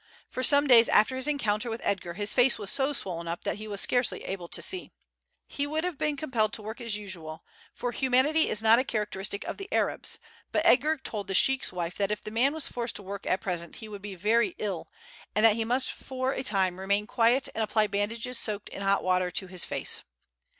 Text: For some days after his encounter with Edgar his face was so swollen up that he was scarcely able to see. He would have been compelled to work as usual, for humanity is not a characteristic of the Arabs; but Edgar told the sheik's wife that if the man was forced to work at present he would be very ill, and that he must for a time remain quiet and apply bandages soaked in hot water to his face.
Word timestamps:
For 0.31 0.41
some 0.41 0.65
days 0.65 0.89
after 0.89 1.15
his 1.15 1.27
encounter 1.27 1.69
with 1.69 1.79
Edgar 1.83 2.15
his 2.15 2.33
face 2.33 2.57
was 2.57 2.71
so 2.71 2.91
swollen 2.91 3.27
up 3.27 3.43
that 3.43 3.57
he 3.57 3.67
was 3.67 3.81
scarcely 3.81 4.23
able 4.23 4.47
to 4.47 4.59
see. 4.59 4.89
He 5.45 5.67
would 5.67 5.83
have 5.83 5.99
been 5.99 6.17
compelled 6.17 6.53
to 6.53 6.63
work 6.63 6.81
as 6.81 6.97
usual, 6.97 7.43
for 7.75 7.91
humanity 7.91 8.49
is 8.49 8.63
not 8.63 8.79
a 8.79 8.83
characteristic 8.83 9.43
of 9.43 9.57
the 9.57 9.69
Arabs; 9.71 10.17
but 10.51 10.65
Edgar 10.65 10.97
told 10.97 11.27
the 11.27 11.35
sheik's 11.35 11.71
wife 11.71 11.93
that 11.97 12.09
if 12.09 12.19
the 12.23 12.31
man 12.31 12.51
was 12.51 12.67
forced 12.67 12.95
to 12.95 13.03
work 13.03 13.27
at 13.27 13.41
present 13.41 13.75
he 13.75 13.87
would 13.87 14.01
be 14.01 14.15
very 14.15 14.55
ill, 14.57 14.89
and 15.35 15.45
that 15.45 15.55
he 15.55 15.63
must 15.63 15.91
for 15.91 16.31
a 16.31 16.41
time 16.41 16.79
remain 16.79 17.05
quiet 17.05 17.47
and 17.53 17.63
apply 17.63 17.85
bandages 17.85 18.39
soaked 18.39 18.69
in 18.69 18.81
hot 18.81 19.03
water 19.03 19.29
to 19.29 19.45
his 19.45 19.63
face. 19.63 20.01